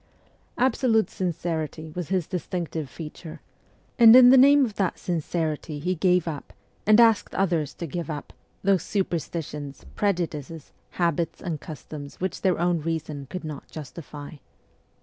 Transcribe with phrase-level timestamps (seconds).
[0.57, 3.13] Absolute sincerity was his distinctive ST.
[3.13, 3.41] PETERSBURG 85 feature,
[3.99, 6.53] and in the name of that sincerity he gave up,
[6.87, 8.33] and asked others to give up,
[8.63, 14.37] those superstitions, prejudices, habits, and customs which their own reason could not justify.